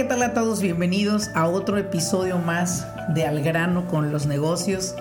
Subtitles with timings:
[0.00, 0.62] ¿qué tal a todos?
[0.62, 4.94] Bienvenidos a otro episodio más de Al grano con los negocios.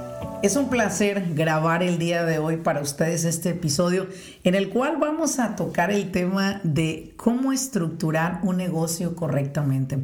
[0.43, 4.09] Es un placer grabar el día de hoy para ustedes este episodio
[4.43, 9.99] en el cual vamos a tocar el tema de cómo estructurar un negocio correctamente.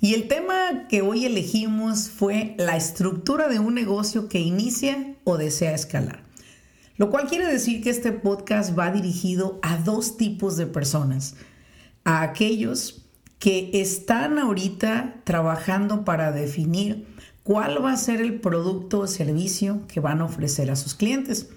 [0.00, 5.38] Y el tema que hoy elegimos fue la estructura de un negocio que inicia o
[5.38, 6.20] desea escalar.
[6.98, 11.34] Lo cual quiere decir que este podcast va dirigido a dos tipos de personas.
[12.04, 13.05] A aquellos
[13.38, 17.06] que están ahorita trabajando para definir
[17.42, 21.48] cuál va a ser el producto o servicio que van a ofrecer a sus clientes.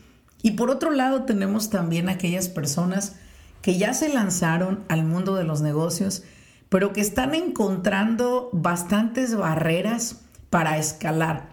[0.41, 3.15] Y por otro lado tenemos también aquellas personas
[3.61, 6.23] que ya se lanzaron al mundo de los negocios,
[6.69, 11.49] pero que están encontrando bastantes barreras para escalar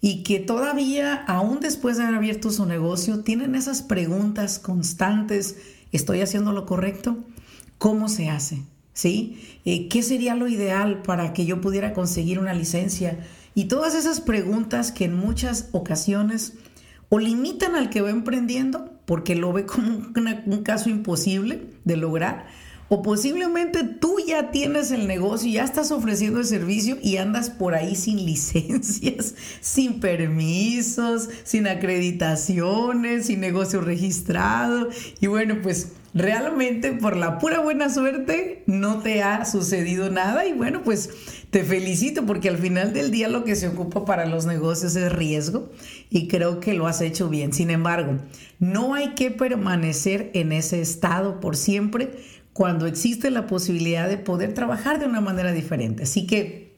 [0.00, 5.56] y que todavía, aún después de haber abierto su negocio, tienen esas preguntas constantes,
[5.92, 7.18] ¿estoy haciendo lo correcto?
[7.76, 8.62] ¿Cómo se hace?
[9.00, 9.40] ¿Sí?
[9.64, 13.18] Eh, ¿Qué sería lo ideal para que yo pudiera conseguir una licencia?
[13.54, 16.52] Y todas esas preguntas que en muchas ocasiones
[17.08, 22.46] o limitan al que va emprendiendo porque lo ve como un caso imposible de lograr,
[22.88, 27.74] o posiblemente tú ya tienes el negocio, ya estás ofreciendo el servicio y andas por
[27.74, 34.90] ahí sin licencias, sin permisos, sin acreditaciones, sin negocio registrado.
[35.20, 40.52] Y bueno, pues realmente por la pura buena suerte no te ha sucedido nada y
[40.52, 41.10] bueno, pues
[41.50, 45.12] te felicito porque al final del día lo que se ocupa para los negocios es
[45.12, 45.70] riesgo
[46.08, 47.52] y creo que lo has hecho bien.
[47.52, 48.18] Sin embargo,
[48.58, 52.12] no hay que permanecer en ese estado por siempre
[52.52, 56.02] cuando existe la posibilidad de poder trabajar de una manera diferente.
[56.02, 56.76] Así que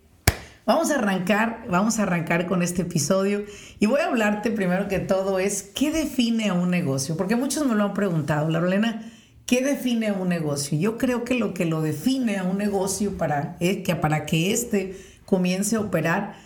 [0.67, 3.45] vamos a arrancar, vamos a arrancar con este episodio
[3.81, 7.67] y voy a hablarte primero que todo es qué define a un negocio, porque muchos
[7.67, 9.12] me lo han preguntado, Larolena,
[9.47, 10.79] ¿qué define a un negocio?
[10.79, 14.97] Yo creo que lo que lo define a un negocio para que para que éste
[15.25, 16.37] comience a operar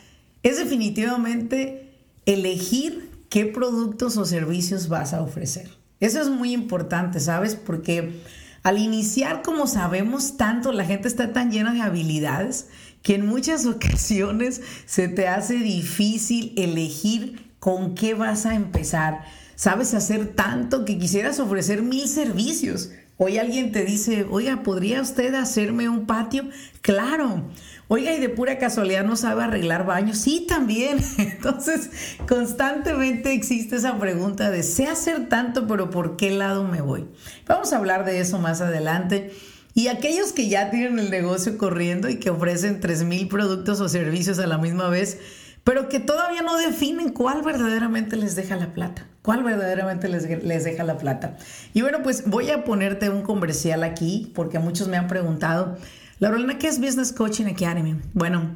[0.43, 1.91] es definitivamente
[2.25, 5.71] elegir qué productos o servicios vas a ofrecer.
[6.01, 7.55] Eso es muy importante, ¿sabes?
[7.55, 8.21] Porque
[8.63, 12.69] al iniciar, como sabemos tanto, la gente está tan llena de habilidades
[13.03, 19.25] que en muchas ocasiones se te hace difícil elegir con qué vas a empezar.
[19.57, 22.91] Sabes hacer tanto que quisieras ofrecer mil servicios.
[23.17, 26.45] Hoy alguien te dice, oiga, ¿podría usted hacerme un patio?
[26.83, 27.43] Claro.
[27.89, 30.19] Oiga, y de pura casualidad no sabe arreglar baños.
[30.19, 30.99] Sí, también.
[31.19, 31.91] Entonces,
[32.29, 37.09] constantemente existe esa pregunta de, sé hacer tanto, pero ¿por qué lado me voy?
[37.47, 39.33] Vamos a hablar de eso más adelante.
[39.73, 44.39] Y aquellos que ya tienen el negocio corriendo y que ofrecen 3.000 productos o servicios
[44.39, 45.19] a la misma vez,
[45.65, 50.63] pero que todavía no definen cuál verdaderamente les deja la plata, cuál verdaderamente les, les
[50.63, 51.37] deja la plata.
[51.75, 55.77] Y bueno, pues voy a ponerte un comercial aquí, porque muchos me han preguntado,
[56.21, 57.97] Laurelena, ¿qué es Business Coaching Academy?
[58.15, 58.55] Bueno,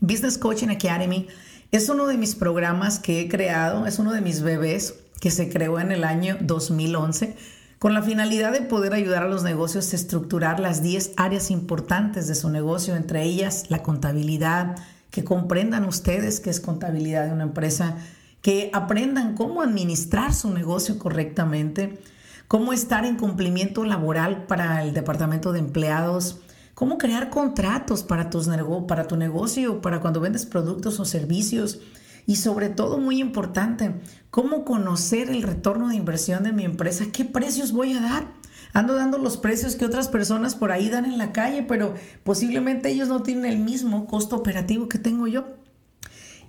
[0.00, 1.26] Business Coaching Academy
[1.72, 5.48] es uno de mis programas que he creado, es uno de mis bebés que se
[5.48, 7.34] creó en el año 2011
[7.80, 12.28] con la finalidad de poder ayudar a los negocios a estructurar las 10 áreas importantes
[12.28, 14.76] de su negocio, entre ellas la contabilidad,
[15.10, 17.96] que comprendan ustedes qué es contabilidad de una empresa,
[18.44, 21.98] que aprendan cómo administrar su negocio correctamente,
[22.46, 26.40] cómo estar en cumplimiento laboral para el departamento de empleados,
[26.74, 28.50] cómo crear contratos para, tus
[28.86, 31.80] para tu negocio, para cuando vendes productos o servicios.
[32.26, 33.94] Y sobre todo, muy importante,
[34.30, 38.26] cómo conocer el retorno de inversión de mi empresa, qué precios voy a dar.
[38.74, 41.94] Ando dando los precios que otras personas por ahí dan en la calle, pero
[42.24, 45.63] posiblemente ellos no tienen el mismo costo operativo que tengo yo.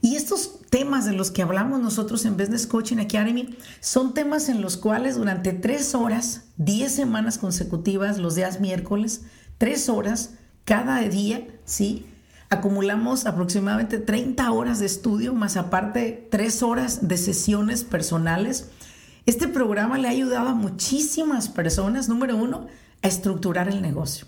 [0.01, 4.61] Y estos temas de los que hablamos nosotros en Business Coaching Academy son temas en
[4.61, 9.21] los cuales durante tres horas, diez semanas consecutivas, los días miércoles,
[9.57, 10.31] tres horas
[10.63, 12.05] cada día, ¿sí?
[12.49, 18.69] Acumulamos aproximadamente 30 horas de estudio, más aparte tres horas de sesiones personales.
[19.25, 22.67] Este programa le ha ayudado a muchísimas personas, número uno,
[23.01, 24.27] a estructurar el negocio.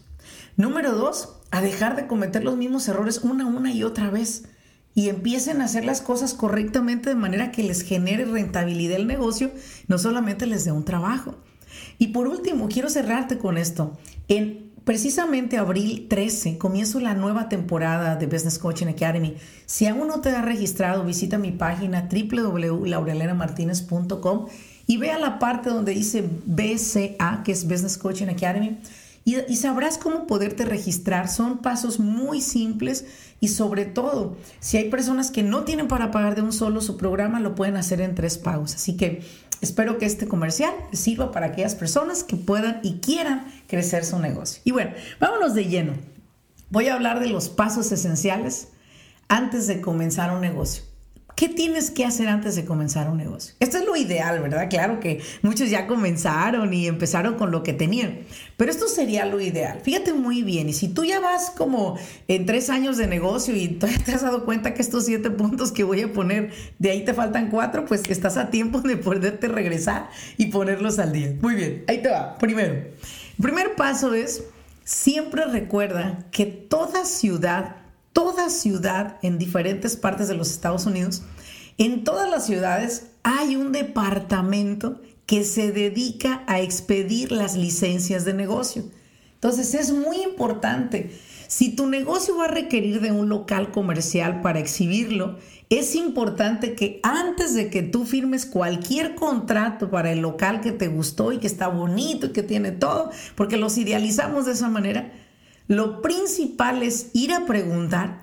[0.55, 4.45] Número dos, a dejar de cometer los mismos errores una, una y otra vez
[4.97, 9.51] y empiecen a hacer las cosas correctamente de manera que les genere rentabilidad el negocio,
[9.87, 11.35] no solamente les dé un trabajo.
[11.99, 13.95] Y por último, quiero cerrarte con esto.
[14.27, 19.35] En Precisamente abril 13 comienzo la nueva temporada de Business Coaching Academy.
[19.65, 24.45] Si aún no te has registrado, visita mi página www.laurelenamartinez.com
[24.87, 28.77] y vea la parte donde dice BCA, que es Business Coaching Academy,
[29.27, 31.27] y, sabrás cómo poderte registrar.
[31.27, 33.05] Son pasos muy simples
[33.41, 36.95] y sobre todo, si hay personas que no tienen para pagar de un solo su
[36.95, 38.75] programa, lo pueden hacer en tres pagos.
[38.75, 39.23] Así que
[39.59, 44.61] Espero que este comercial sirva para aquellas personas que puedan y quieran crecer su negocio.
[44.65, 45.93] Y bueno, vámonos de lleno.
[46.69, 48.67] voy a hablar de los pasos esenciales
[49.29, 50.83] antes de comenzar un negocio.
[51.37, 53.53] ¿Qué tienes que hacer antes de comenzar un negocio?
[53.59, 54.71] Esto es lo ideal, ¿verdad?
[54.71, 58.21] Claro que muchos ya comenzaron y empezaron con lo que tenían,
[58.57, 59.79] pero esto sería lo ideal.
[59.83, 61.95] Fíjate muy bien, y si tú ya vas como
[62.27, 63.67] en tres años de negocio y
[64.05, 67.13] te has dado cuenta que estos siete puntos que voy a poner, de ahí te
[67.13, 71.35] faltan cuatro, pues estás a tiempo de poderte regresar y ponerlos al día.
[71.39, 72.35] Muy bien, ahí te va.
[72.39, 72.95] Primero, el
[73.39, 74.43] primer paso es,
[74.85, 77.75] siempre recuerda que toda ciudad
[78.17, 81.21] toda ciudad en diferentes partes de los Estados Unidos,
[81.77, 88.33] en todas las ciudades hay un departamento que se dedica a expedir las licencias de
[88.33, 88.85] negocio.
[89.35, 91.11] Entonces es muy importante.
[91.47, 95.37] Si tu negocio va a requerir de un local comercial para exhibirlo,
[95.69, 100.87] es importante que antes de que tú firmes cualquier contrato para el local que te
[100.87, 105.13] gustó y que está bonito y que tiene todo, porque los idealizamos de esa manera,
[105.67, 108.21] lo principal es ir a preguntar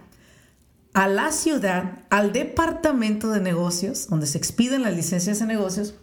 [0.95, 5.95] a la ciudad, al departamento de negocios, donde se expiden las licencias de negocios,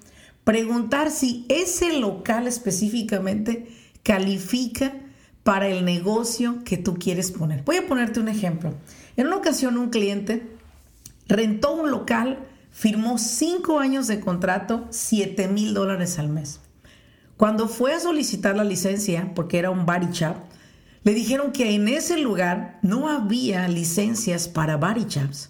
[0.43, 3.67] preguntar si ese local específicamente
[4.03, 4.93] califica
[5.43, 7.63] para el negocio que tú quieres poner.
[7.63, 8.73] Voy a ponerte un ejemplo.
[9.17, 10.47] En una ocasión un cliente
[11.27, 12.39] rentó un local,
[12.71, 16.59] firmó cinco años de contrato, 7 mil dólares al mes.
[17.37, 20.35] Cuando fue a solicitar la licencia, porque era un body shop,
[21.03, 25.49] le dijeron que en ese lugar no había licencias para body shops.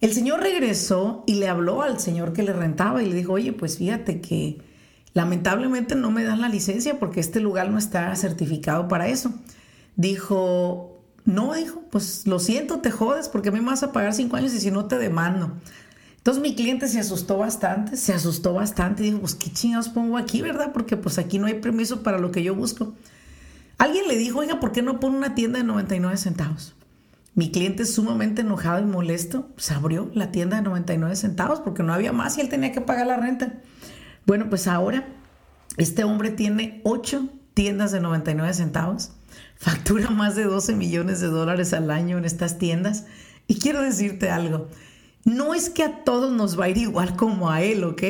[0.00, 3.52] El señor regresó y le habló al señor que le rentaba y le dijo, oye,
[3.52, 4.58] pues fíjate que
[5.14, 9.32] lamentablemente no me dan la licencia porque este lugar no está certificado para eso.
[9.96, 14.52] Dijo, no, dijo, pues lo siento, te jodes porque me vas a pagar cinco años
[14.54, 15.52] y si no te demando.
[16.18, 20.16] Entonces mi cliente se asustó bastante, se asustó bastante y dijo, pues qué chingados pongo
[20.16, 20.72] aquí, ¿verdad?
[20.72, 22.94] Porque pues aquí no hay permiso para lo que yo busco.
[23.78, 26.74] Alguien le dijo, oiga, ¿por qué no pone una tienda de 99 centavos?
[27.34, 31.92] Mi cliente sumamente enojado y molesto, se abrió la tienda de 99 centavos porque no
[31.92, 33.54] había más y él tenía que pagar la renta.
[34.24, 35.08] Bueno, pues ahora
[35.76, 39.12] este hombre tiene ocho tiendas de 99 centavos,
[39.56, 43.06] factura más de 12 millones de dólares al año en estas tiendas.
[43.48, 44.68] Y quiero decirte algo,
[45.24, 48.02] no es que a todos nos va a ir igual como a él, ¿ok?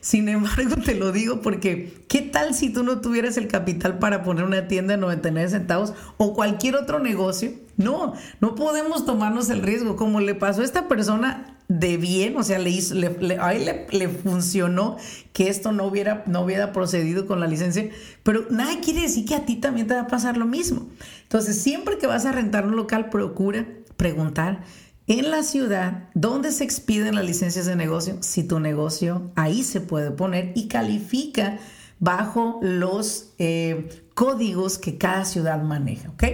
[0.00, 4.22] Sin embargo, te lo digo porque, ¿qué tal si tú no tuvieras el capital para
[4.22, 7.52] poner una tienda de 99 centavos o cualquier otro negocio?
[7.76, 9.96] No, no podemos tomarnos el riesgo.
[9.96, 12.94] Como le pasó a esta persona de bien, o sea, le hizo,
[13.40, 14.96] a él le, le, funcionó
[15.32, 17.88] que esto no hubiera, no hubiera procedido con la licencia,
[18.22, 20.88] pero nada quiere decir que a ti también te va a pasar lo mismo.
[21.22, 23.66] Entonces, siempre que vas a rentar un local, procura
[23.96, 24.64] preguntar
[25.06, 29.80] en la ciudad donde se expiden las licencias de negocio, si tu negocio ahí se
[29.80, 31.58] puede poner y califica
[31.98, 36.24] bajo los eh, códigos que cada ciudad maneja, ¿ok?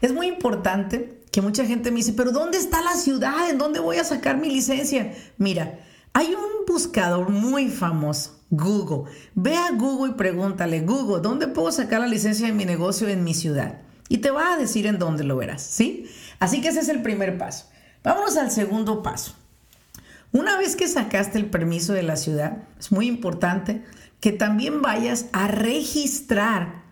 [0.00, 3.50] Es muy importante que mucha gente me dice, pero ¿dónde está la ciudad?
[3.50, 5.12] ¿En dónde voy a sacar mi licencia?
[5.38, 5.80] Mira,
[6.12, 9.10] hay un buscador muy famoso, Google.
[9.34, 13.24] Ve a Google y pregúntale, Google, ¿dónde puedo sacar la licencia de mi negocio en
[13.24, 13.80] mi ciudad?
[14.08, 16.06] Y te va a decir en dónde lo verás, ¿sí?
[16.38, 17.66] Así que ese es el primer paso.
[18.04, 19.34] Vámonos al segundo paso.
[20.30, 23.82] Una vez que sacaste el permiso de la ciudad, es muy importante
[24.20, 26.82] que también vayas a registrar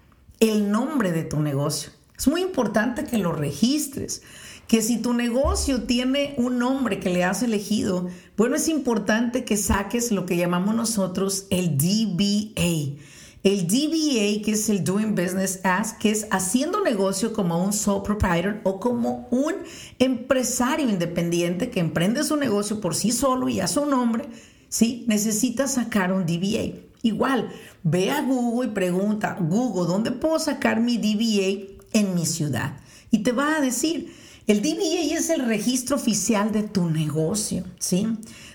[0.41, 1.93] el nombre de tu negocio.
[2.17, 4.23] Es muy importante que lo registres,
[4.67, 8.09] que si tu negocio tiene un nombre que le has elegido,
[8.39, 13.03] bueno, es importante que saques lo que llamamos nosotros el DBA
[13.43, 18.05] el DBA, que es el Doing Business As, que es haciendo negocio como un sole
[18.05, 19.55] proprietor o como un
[19.99, 24.27] empresario independiente que emprende su negocio por sí solo y a su nombre,
[24.69, 25.05] ¿sí?
[25.09, 26.79] Necesita sacar un DBA.
[27.03, 27.51] Igual,
[27.83, 32.77] ve a Google y pregunta, Google, ¿dónde puedo sacar mi DBA en mi ciudad?
[33.11, 34.15] Y te va a decir,
[34.47, 38.07] el DBA es el registro oficial de tu negocio, ¿sí?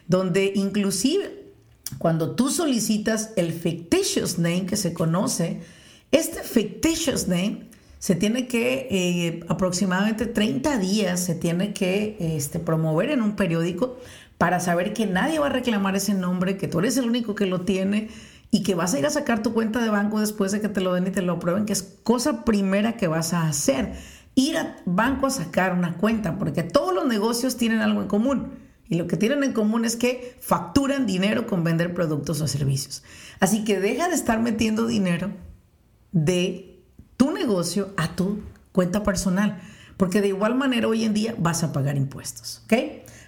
[0.07, 1.36] Donde inclusive
[1.97, 5.61] cuando tú solicitas el fictitious name que se conoce,
[6.11, 7.67] este fictitious name
[7.99, 13.97] se tiene que eh, aproximadamente 30 días se tiene que este, promover en un periódico
[14.37, 17.47] para saber que nadie va a reclamar ese nombre, que tú eres el único que
[17.47, 18.09] lo tiene
[18.51, 20.81] y que vas a ir a sacar tu cuenta de banco después de que te
[20.81, 23.93] lo den y te lo aprueben, que es cosa primera que vas a hacer.
[24.35, 28.66] Ir al banco a sacar una cuenta, porque todos los negocios tienen algo en común
[28.89, 33.03] y lo que tienen en común es que facturan dinero con vender productos o servicios.
[33.39, 35.31] Así que deja de estar metiendo dinero
[36.11, 36.79] de
[37.17, 38.39] tu negocio a tu
[38.71, 39.59] cuenta personal,
[39.97, 42.61] porque de igual manera hoy en día vas a pagar impuestos.
[42.65, 42.73] ¿Ok?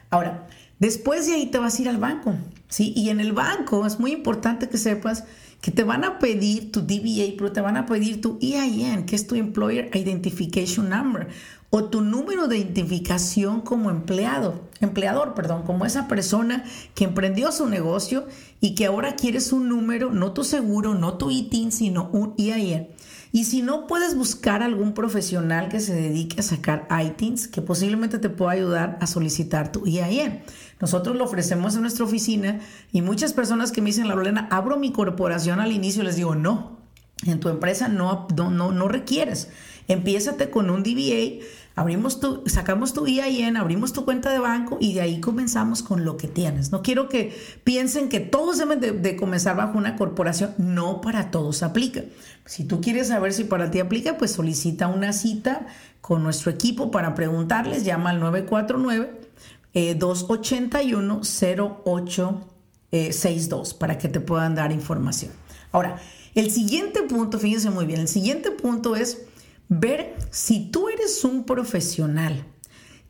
[0.09, 0.47] Ahora,
[0.79, 2.35] después de ahí te vas a ir al banco.
[2.69, 2.93] ¿sí?
[2.95, 5.25] Y en el banco es muy importante que sepas
[5.61, 9.15] que te van a pedir tu DBA, pero te van a pedir tu EIN, que
[9.15, 11.27] es tu Employer Identification Number,
[11.71, 16.63] o tu número de identificación como empleado, empleador, perdón, como esa persona
[16.95, 18.25] que emprendió su negocio
[18.59, 22.87] y que ahora quieres un número, no tu seguro, no tu ITIN, sino un EIN.
[23.31, 28.17] Y si no puedes buscar algún profesional que se dedique a sacar ITINs, que posiblemente
[28.17, 30.41] te pueda ayudar a solicitar tu EIN.
[30.81, 32.59] Nosotros lo ofrecemos en nuestra oficina
[32.91, 36.33] y muchas personas que me dicen, la Lorena, abro mi corporación al inicio, les digo,
[36.33, 36.79] no,
[37.25, 39.49] en tu empresa no, no, no, no requieres.
[39.87, 41.43] Empiézate con un DBA
[41.79, 46.03] abrimos tu, sacamos tu EIN, abrimos tu cuenta de banco y de ahí comenzamos con
[46.03, 46.73] lo que tienes.
[46.73, 47.33] No quiero que
[47.63, 50.53] piensen que todos deben de, comenzar bajo una corporación.
[50.57, 52.01] No para todos aplica.
[52.45, 55.67] Si tú quieres saber si para ti aplica, pues solicita una cita
[56.01, 57.85] con nuestro equipo para preguntarles.
[57.85, 58.19] Llama al
[59.73, 62.43] 949-281-0862
[62.91, 65.31] eh, para que te puedan dar información.
[65.71, 65.95] Ahora,
[66.35, 69.28] el siguiente punto, fíjense muy bien, el siguiente punto es
[69.69, 72.45] ver si tú eres un profesional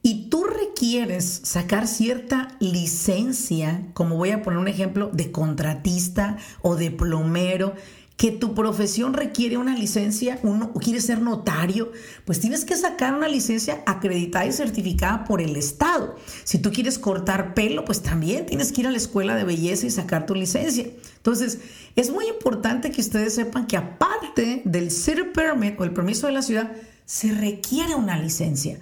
[0.01, 6.75] y tú requieres sacar cierta licencia, como voy a poner un ejemplo de contratista o
[6.75, 7.73] de plomero,
[8.19, 11.93] que tu profesión requiere una licencia, uno quiere ser notario,
[12.25, 16.17] pues tienes que sacar una licencia acreditada y certificada por el Estado.
[16.43, 19.87] Si tú quieres cortar pelo, pues también tienes que ir a la escuela de belleza
[19.87, 20.85] y sacar tu licencia.
[21.15, 21.59] Entonces,
[21.95, 26.33] es muy importante que ustedes sepan que aparte del city permit o el permiso de
[26.33, 26.73] la ciudad,
[27.05, 28.79] se requiere una licencia.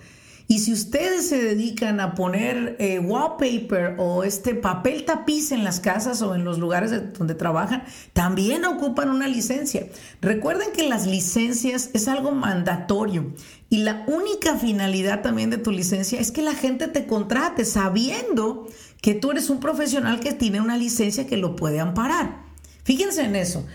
[0.50, 5.82] Y si ustedes se dedican a poner eh, wallpaper o este papel tapiz en las
[5.82, 9.88] casas o en los lugares donde trabajan, también ocupan una licencia.
[10.22, 13.34] Recuerden que las licencias es algo mandatorio
[13.70, 18.68] y la única finalidad también de tu licencia es que la gente te contrate sabiendo
[19.02, 22.44] que tú eres un profesional que tiene una licencia que lo puede amparar.
[22.86, 23.66] Fíjense en eso.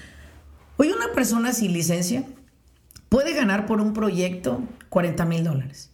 [0.78, 2.24] Hoy una persona sin licencia
[3.10, 5.91] puede ganar por un proyecto 40 mil dólares.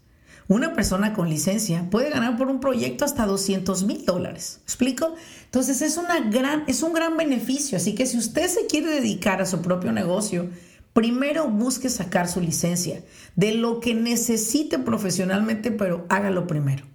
[0.48, 4.60] Una persona con licencia puede ganar por un proyecto hasta 200 mil dólares.
[4.64, 5.14] ¿Explico?
[5.44, 7.76] Entonces es, una gran, es un gran beneficio.
[7.76, 10.48] Así que si usted se quiere dedicar a su propio negocio,
[10.94, 13.02] primero busque sacar su licencia
[13.36, 16.86] de lo que necesite profesionalmente, pero hágalo primero.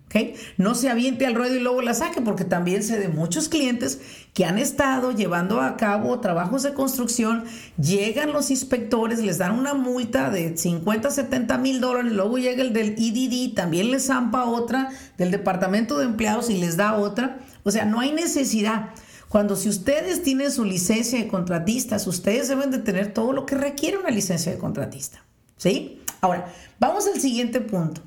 [0.58, 4.00] No se aviente al ruedo y luego la saque, porque también sé de muchos clientes
[4.34, 7.44] que han estado llevando a cabo trabajos de construcción,
[7.78, 12.74] llegan los inspectores, les dan una multa de 50, 70 mil dólares, luego llega el
[12.74, 17.40] del IDD, también les zampa otra del Departamento de Empleados y les da otra.
[17.64, 18.90] O sea, no hay necesidad.
[19.30, 23.56] Cuando si ustedes tienen su licencia de contratistas, ustedes deben de tener todo lo que
[23.56, 25.24] requiere una licencia de contratista.
[25.58, 26.02] ¿Sí?
[26.22, 28.02] Ahora, vamos al siguiente punto.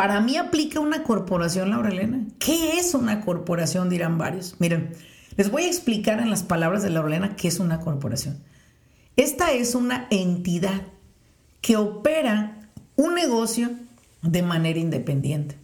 [0.00, 2.24] Para mí aplica una corporación, Laura Elena.
[2.38, 3.90] ¿Qué es una corporación?
[3.90, 4.56] Dirán varios.
[4.58, 4.94] Miren,
[5.36, 8.42] les voy a explicar en las palabras de Laura Elena qué es una corporación.
[9.16, 10.80] Esta es una entidad
[11.60, 13.72] que opera un negocio
[14.22, 15.58] de manera independiente.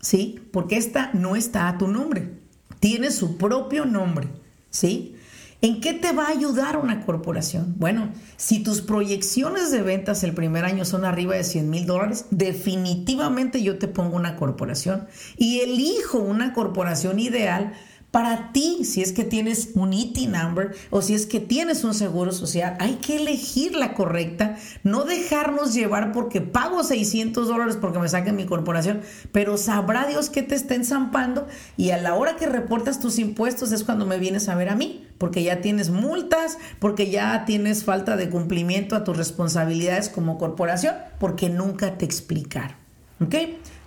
[0.00, 0.40] ¿Sí?
[0.52, 2.32] Porque esta no está a tu nombre.
[2.80, 4.26] Tiene su propio nombre.
[4.70, 5.14] ¿Sí?
[5.60, 7.74] ¿En qué te va a ayudar una corporación?
[7.78, 12.26] Bueno, si tus proyecciones de ventas el primer año son arriba de 100 mil dólares,
[12.30, 17.72] definitivamente yo te pongo una corporación y elijo una corporación ideal
[18.10, 21.92] para ti, si es que tienes un IT number o si es que tienes un
[21.92, 27.98] seguro social, hay que elegir la correcta, no dejarnos llevar porque pago 600 dólares porque
[27.98, 31.46] me saquen mi corporación, pero sabrá Dios que te estén zampando
[31.76, 34.74] y a la hora que reportas tus impuestos es cuando me vienes a ver a
[34.74, 40.38] mí, porque ya tienes multas, porque ya tienes falta de cumplimiento a tus responsabilidades como
[40.38, 42.76] corporación, porque nunca te explicaron.
[43.20, 43.34] ¿Ok?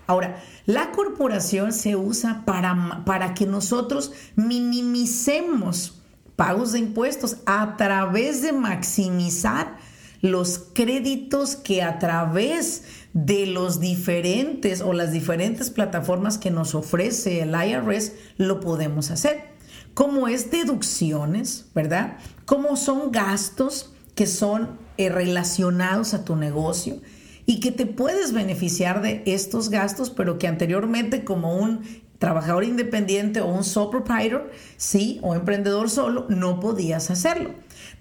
[0.08, 6.02] Ahora, la corporación se usa para, para que nosotros minimicemos
[6.36, 9.78] pagos de impuestos a través de maximizar
[10.22, 17.42] los créditos que a través de los diferentes o las diferentes plataformas que nos ofrece
[17.42, 19.52] el IRS lo podemos hacer.
[19.94, 22.18] Como es deducciones, ¿verdad?
[22.46, 27.02] Como son gastos que son eh, relacionados a tu negocio
[27.52, 31.82] y que te puedes beneficiar de estos gastos, pero que anteriormente como un
[32.18, 37.50] trabajador independiente o un sole proprietor, sí, o emprendedor solo, no podías hacerlo.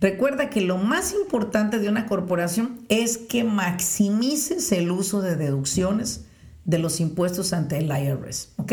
[0.00, 6.26] Recuerda que lo más importante de una corporación es que maximices el uso de deducciones
[6.64, 8.72] de los impuestos ante el IRS, ¿ok?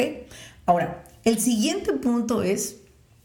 [0.68, 2.82] Ahora, el siguiente punto es,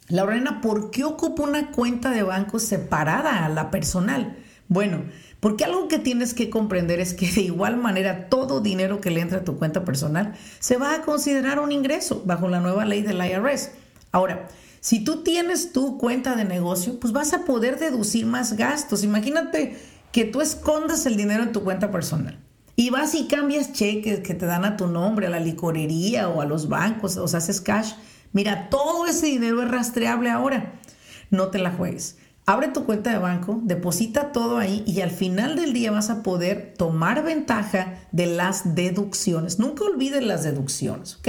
[0.08, 4.38] Lorena, ¿por qué ocupa una cuenta de banco separada a la personal?
[4.72, 5.02] Bueno,
[5.38, 9.20] porque algo que tienes que comprender es que de igual manera todo dinero que le
[9.20, 13.02] entra a tu cuenta personal se va a considerar un ingreso bajo la nueva ley
[13.02, 13.72] del IRS.
[14.12, 14.48] Ahora,
[14.80, 19.04] si tú tienes tu cuenta de negocio, pues vas a poder deducir más gastos.
[19.04, 19.76] Imagínate
[20.10, 22.38] que tú escondas el dinero en tu cuenta personal
[22.74, 26.40] y vas y cambias cheques que te dan a tu nombre, a la licorería o
[26.40, 27.92] a los bancos, o sea, haces cash.
[28.32, 30.80] Mira, todo ese dinero es rastreable ahora.
[31.28, 32.16] No te la juegues.
[32.44, 36.22] Abre tu cuenta de banco, deposita todo ahí y al final del día vas a
[36.22, 39.58] poder tomar ventaja de las deducciones.
[39.58, 41.28] Nunca olvides las deducciones, ¿ok?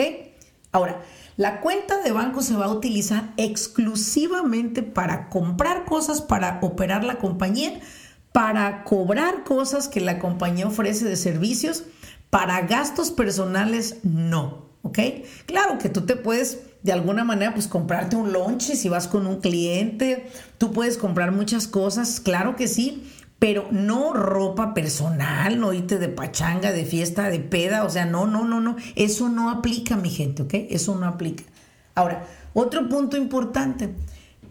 [0.72, 1.01] Ahora,
[1.38, 7.20] la cuenta de banco se va a utilizar exclusivamente para comprar cosas para operar la
[7.20, 7.79] compañía
[8.34, 11.86] para cobrar cosas que la compañía ofrece de servicios,
[12.29, 15.00] para gastos personales no, ¿ok?
[15.46, 19.25] Claro que tú te puedes de alguna manera pues comprarte un lonche si vas con
[19.25, 23.10] un cliente, tú puedes comprar muchas cosas, claro que sí,
[23.40, 28.28] pero no ropa personal, no irte de pachanga, de fiesta, de peda, o sea, no,
[28.28, 30.54] no, no, no, eso no aplica, mi gente, ¿ok?
[30.70, 31.44] Eso no aplica.
[31.96, 33.94] Ahora, otro punto importante,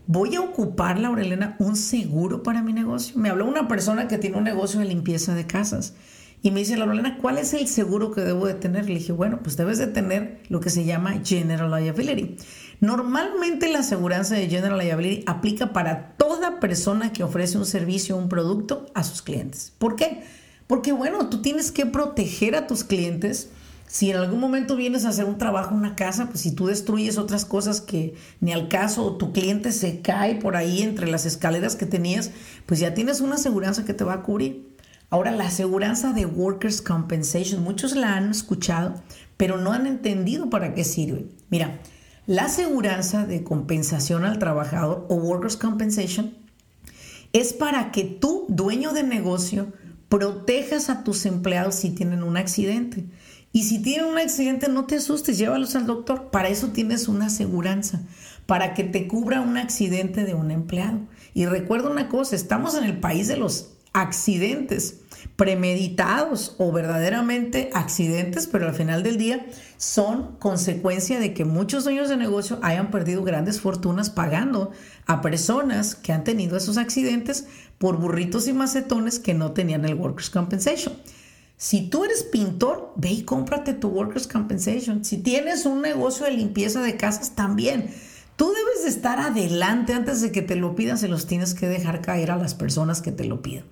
[0.07, 3.17] voy a ocupar, Laurelena, un seguro para mi negocio.
[3.17, 5.95] Me habló una persona que tiene un negocio de limpieza de casas
[6.43, 8.89] y me dice, Laurelena, ¿cuál es el seguro que debo de tener?
[8.89, 12.37] Le dije, bueno, pues debes de tener lo que se llama General Liability.
[12.81, 18.19] Normalmente la aseguranza de General Liability aplica para toda persona que ofrece un servicio o
[18.19, 19.73] un producto a sus clientes.
[19.79, 20.25] ¿Por qué?
[20.67, 23.51] Porque bueno, tú tienes que proteger a tus clientes
[23.93, 26.67] si en algún momento vienes a hacer un trabajo en una casa, pues si tú
[26.67, 31.27] destruyes otras cosas que ni al caso tu cliente se cae por ahí entre las
[31.27, 32.31] escaleras que tenías,
[32.65, 34.72] pues ya tienes una aseguranza que te va a cubrir.
[35.13, 38.95] Ahora, la aseguranza de Workers' Compensation, muchos la han escuchado,
[39.37, 41.27] pero no han entendido para qué sirve.
[41.51, 41.83] Mira,
[42.27, 46.35] la aseguranza de compensación al trabajador o Workers' Compensation
[47.35, 49.75] es para que tú, dueño de negocio,
[50.09, 53.05] protejas a tus empleados si tienen un accidente.
[53.53, 56.31] Y si tienen un accidente, no te asustes, llévalos al doctor.
[56.31, 58.01] Para eso tienes una aseguranza,
[58.47, 61.01] para que te cubra un accidente de un empleado.
[61.35, 65.02] Y recuerda una cosa, estamos en el país de los accidentes
[65.37, 72.09] premeditados o verdaderamente accidentes, pero al final del día son consecuencia de que muchos dueños
[72.09, 74.71] de negocio hayan perdido grandes fortunas pagando
[75.07, 77.47] a personas que han tenido esos accidentes
[77.79, 80.95] por burritos y macetones que no tenían el Workers' Compensation.
[81.57, 85.05] Si tú eres pintor, ve y cómprate tu Workers' Compensation.
[85.05, 87.89] Si tienes un negocio de limpieza de casas, también.
[88.35, 91.69] Tú debes de estar adelante antes de que te lo pidan, se los tienes que
[91.69, 93.65] dejar caer a las personas que te lo pidan.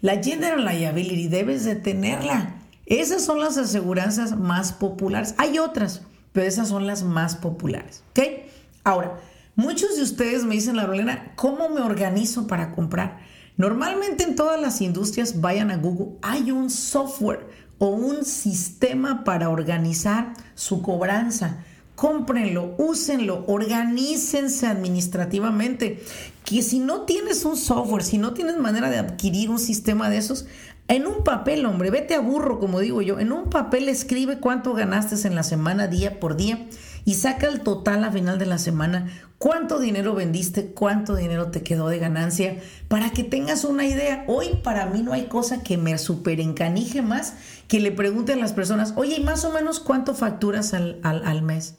[0.00, 2.54] La General Liability debes de tenerla.
[2.86, 5.34] Esas son las aseguranzas más populares.
[5.38, 6.02] Hay otras,
[6.32, 8.02] pero esas son las más populares.
[8.10, 8.20] ¿Ok?
[8.84, 9.20] Ahora,
[9.56, 13.18] muchos de ustedes me dicen, la Rolena, ¿cómo me organizo para comprar?
[13.56, 19.48] Normalmente en todas las industrias, vayan a Google, hay un software o un sistema para
[19.48, 21.64] organizar su cobranza.
[21.94, 26.02] Cómprenlo, úsenlo, organícense administrativamente.
[26.44, 30.18] Que si no tienes un software, si no tienes manera de adquirir un sistema de
[30.18, 30.46] esos,
[30.86, 34.74] en un papel, hombre, vete a burro, como digo yo, en un papel escribe cuánto
[34.74, 36.66] ganaste en la semana, día por día,
[37.06, 41.62] y saca el total a final de la semana cuánto dinero vendiste, cuánto dinero te
[41.62, 44.24] quedó de ganancia, para que tengas una idea.
[44.26, 47.34] Hoy para mí no hay cosa que me super encanije más
[47.68, 51.42] que le pregunten a las personas, oye, ¿y más o menos cuánto facturas al, al
[51.42, 51.76] mes?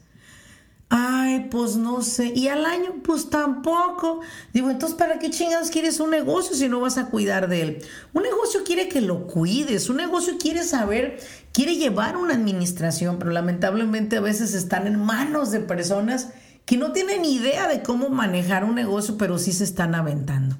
[0.98, 2.32] Ay, pues no sé.
[2.34, 3.02] ¿Y al año?
[3.04, 4.22] Pues tampoco.
[4.54, 7.78] Digo, entonces, ¿para qué chingados quieres un negocio si no vas a cuidar de él?
[8.14, 11.20] Un negocio quiere que lo cuides, un negocio quiere saber,
[11.52, 16.30] quiere llevar una administración, pero lamentablemente a veces están en manos de personas
[16.64, 20.56] que no tienen idea de cómo manejar un negocio, pero sí se están aventando.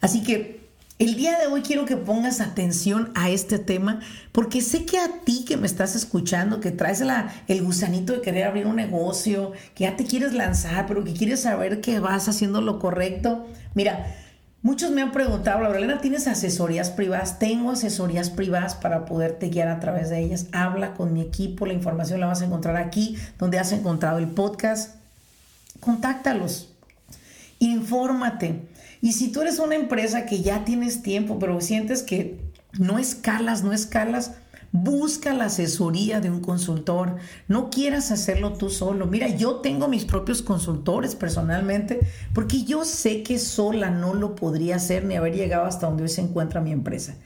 [0.00, 0.55] Así que
[0.98, 4.00] el día de hoy quiero que pongas atención a este tema
[4.32, 8.22] porque sé que a ti que me estás escuchando, que traes la, el gusanito de
[8.22, 12.28] querer abrir un negocio, que ya te quieres lanzar, pero que quieres saber que vas
[12.28, 13.46] haciendo lo correcto.
[13.74, 14.14] Mira,
[14.62, 17.38] muchos me han preguntado, Laurelena, ¿tienes asesorías privadas?
[17.38, 20.46] Tengo asesorías privadas para poderte guiar a través de ellas.
[20.52, 24.28] Habla con mi equipo, la información la vas a encontrar aquí, donde has encontrado el
[24.28, 24.96] podcast
[25.80, 26.70] contáctalos,
[27.58, 28.62] infórmate.
[29.00, 32.38] Y si tú eres una empresa que ya tienes tiempo, pero sientes que
[32.78, 34.32] no escalas, no escalas,
[34.72, 37.16] busca la asesoría de un consultor.
[37.48, 39.06] No quieras hacerlo tú solo.
[39.06, 42.00] Mira, yo tengo mis propios consultores personalmente
[42.34, 46.08] porque yo sé que sola no lo podría hacer ni haber llegado hasta donde hoy
[46.08, 47.16] se encuentra mi empresa.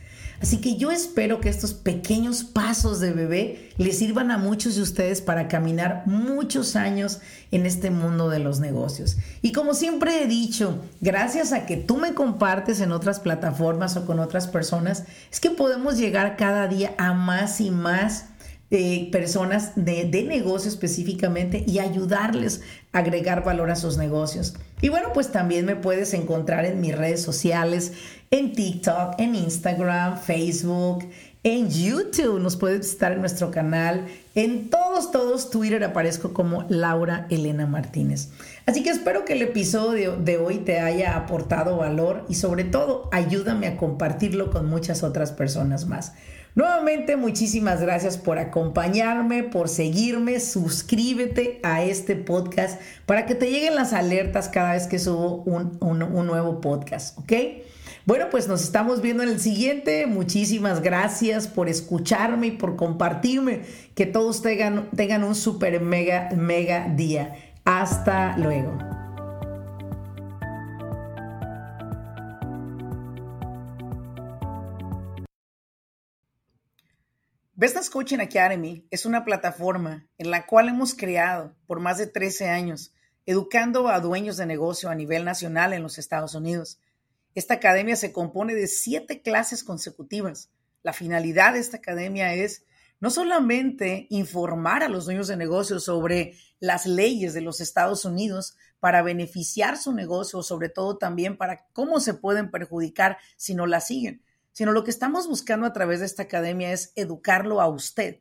[0.41, 4.83] Así que yo espero que estos pequeños pasos de bebé les sirvan a muchos de
[4.83, 9.19] ustedes para caminar muchos años en este mundo de los negocios.
[9.43, 14.07] Y como siempre he dicho, gracias a que tú me compartes en otras plataformas o
[14.07, 18.27] con otras personas, es que podemos llegar cada día a más y más
[18.71, 24.55] eh, personas de, de negocio específicamente y ayudarles a agregar valor a sus negocios.
[24.81, 27.93] Y bueno, pues también me puedes encontrar en mis redes sociales
[28.33, 31.05] en TikTok, en Instagram, Facebook,
[31.43, 32.39] en YouTube.
[32.39, 34.07] Nos puedes visitar en nuestro canal.
[34.37, 38.29] En todos, todos Twitter aparezco como Laura Elena Martínez.
[38.67, 43.09] Así que espero que el episodio de hoy te haya aportado valor y sobre todo
[43.11, 46.13] ayúdame a compartirlo con muchas otras personas más.
[46.55, 53.75] Nuevamente, muchísimas gracias por acompañarme, por seguirme, suscríbete a este podcast para que te lleguen
[53.75, 57.33] las alertas cada vez que subo un, un nuevo podcast, ¿ok?
[58.11, 60.05] Bueno, pues nos estamos viendo en el siguiente.
[60.09, 63.63] Muchísimas gracias por escucharme y por compartirme.
[63.95, 67.37] Que todos tengan, un super mega, mega día.
[67.65, 68.77] Hasta luego.
[77.55, 82.49] Business Coaching Academy es una plataforma en la cual hemos creado por más de 13
[82.49, 82.93] años,
[83.25, 86.81] educando a dueños de negocio a nivel nacional en los Estados Unidos.
[87.35, 90.51] Esta academia se compone de siete clases consecutivas.
[90.83, 92.65] La finalidad de esta academia es
[92.99, 98.57] no solamente informar a los dueños de negocios sobre las leyes de los Estados Unidos
[98.79, 103.81] para beneficiar su negocio, sobre todo también para cómo se pueden perjudicar si no la
[103.81, 108.21] siguen, sino lo que estamos buscando a través de esta academia es educarlo a usted.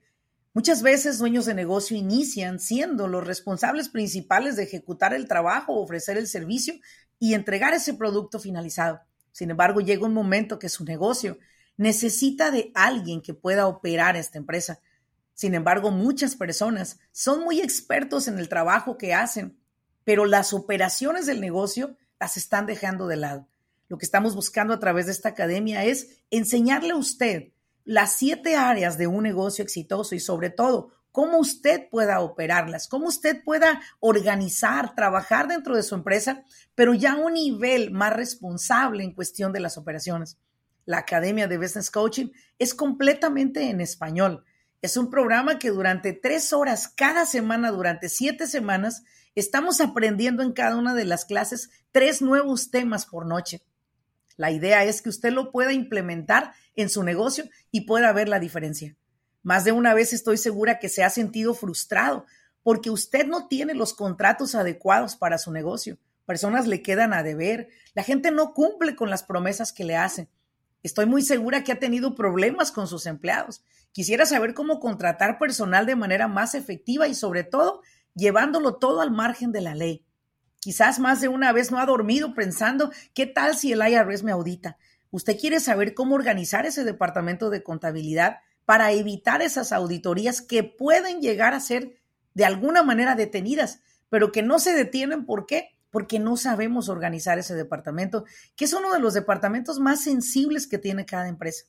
[0.53, 6.17] Muchas veces dueños de negocio inician siendo los responsables principales de ejecutar el trabajo, ofrecer
[6.17, 6.75] el servicio
[7.19, 9.01] y entregar ese producto finalizado.
[9.31, 11.37] Sin embargo, llega un momento que su negocio
[11.77, 14.79] necesita de alguien que pueda operar esta empresa.
[15.33, 19.57] Sin embargo, muchas personas son muy expertos en el trabajo que hacen,
[20.03, 23.47] pero las operaciones del negocio las están dejando de lado.
[23.87, 27.53] Lo que estamos buscando a través de esta academia es enseñarle a usted
[27.85, 33.07] las siete áreas de un negocio exitoso y sobre todo cómo usted pueda operarlas, cómo
[33.07, 36.43] usted pueda organizar, trabajar dentro de su empresa,
[36.75, 40.37] pero ya a un nivel más responsable en cuestión de las operaciones.
[40.85, 44.43] La Academia de Business Coaching es completamente en español.
[44.81, 49.03] Es un programa que durante tres horas cada semana, durante siete semanas,
[49.35, 53.61] estamos aprendiendo en cada una de las clases tres nuevos temas por noche.
[54.37, 58.39] La idea es que usted lo pueda implementar en su negocio y pueda ver la
[58.39, 58.95] diferencia.
[59.49, 62.27] Más de una vez estoy segura que se ha sentido frustrado
[62.61, 65.97] porque usted no tiene los contratos adecuados para su negocio.
[66.27, 67.69] Personas le quedan a deber.
[67.95, 70.29] La gente no cumple con las promesas que le hacen.
[70.83, 73.63] Estoy muy segura que ha tenido problemas con sus empleados.
[73.91, 77.81] Quisiera saber cómo contratar personal de manera más efectiva y sobre todo
[78.13, 80.05] llevándolo todo al margen de la ley.
[80.59, 84.31] Quizás más de una vez no ha dormido pensando, ¿qué tal si el IRS me
[84.31, 84.77] audita?
[85.09, 91.23] Usted quiere saber cómo organizar ese departamento de contabilidad para evitar esas auditorías que pueden
[91.23, 91.99] llegar a ser
[92.35, 95.25] de alguna manera detenidas, pero que no se detienen.
[95.25, 95.75] ¿Por qué?
[95.89, 100.77] Porque no sabemos organizar ese departamento, que es uno de los departamentos más sensibles que
[100.77, 101.65] tiene cada empresa.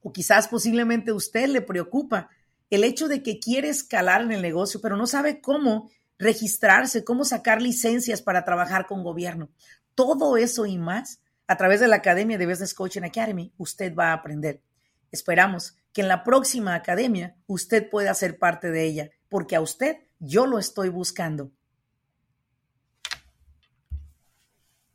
[0.00, 2.30] O quizás posiblemente usted le preocupa
[2.70, 7.26] el hecho de que quiere escalar en el negocio, pero no sabe cómo registrarse, cómo
[7.26, 9.50] sacar licencias para trabajar con gobierno.
[9.94, 14.06] Todo eso y más a través de la Academia de Business Coaching Academy, usted va
[14.06, 14.62] a aprender.
[15.10, 19.96] Esperamos que en la próxima academia usted pueda ser parte de ella, porque a usted
[20.20, 21.50] yo lo estoy buscando.